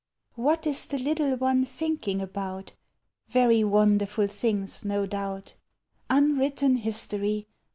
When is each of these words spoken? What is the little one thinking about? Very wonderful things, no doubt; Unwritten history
What 0.33 0.65
is 0.65 0.87
the 0.87 0.97
little 0.97 1.35
one 1.37 1.63
thinking 1.63 2.21
about? 2.23 2.73
Very 3.29 3.63
wonderful 3.63 4.25
things, 4.25 4.83
no 4.83 5.05
doubt; 5.05 5.53
Unwritten 6.09 6.77
history 6.77 7.45